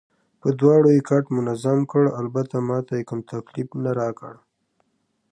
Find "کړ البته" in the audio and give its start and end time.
1.91-2.55